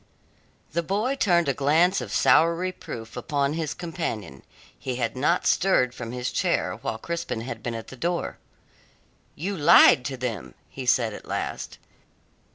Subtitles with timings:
[0.71, 4.41] The boy turned a glance of sour reproof upon his companion.
[4.79, 8.39] He had not stirred from his chair while Crispin had been at the door.
[9.35, 11.77] "You lied to them," he said at last.